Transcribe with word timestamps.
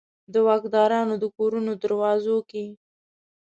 د 0.33 0.35
واکدارانو 0.47 1.13
د 1.23 1.25
کورونو 1.37 1.71
دروازو 1.83 2.37
کې 2.49 2.65